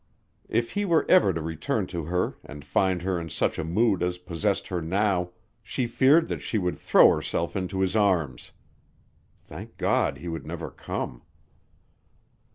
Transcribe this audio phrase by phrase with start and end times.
[0.49, 4.01] If he were ever to return to her and find her in such a mood
[4.01, 5.29] as possessed her now,
[5.61, 8.49] she feared that she would throw herself into his arms.
[9.43, 11.21] Thank God he would never come!